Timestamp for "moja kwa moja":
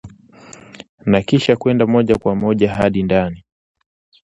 1.87-2.73